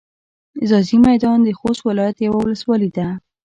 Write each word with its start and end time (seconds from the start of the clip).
ځاځي 0.69 0.97
میدان 1.07 1.37
د 1.43 1.47
خوست 1.59 1.81
ولایت 1.89 2.17
یوه 2.19 2.37
ولسوالي 2.41 2.89
ده. 2.97 3.07